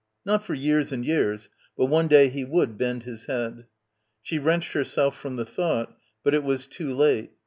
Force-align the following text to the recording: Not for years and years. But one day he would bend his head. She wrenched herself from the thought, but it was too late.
Not 0.25 0.43
for 0.43 0.55
years 0.55 0.91
and 0.91 1.05
years. 1.05 1.51
But 1.77 1.85
one 1.85 2.07
day 2.07 2.27
he 2.29 2.43
would 2.43 2.75
bend 2.75 3.03
his 3.03 3.25
head. 3.25 3.65
She 4.23 4.39
wrenched 4.39 4.73
herself 4.73 5.15
from 5.15 5.35
the 5.35 5.45
thought, 5.45 5.95
but 6.23 6.33
it 6.33 6.43
was 6.43 6.65
too 6.65 6.91
late. 6.95 7.33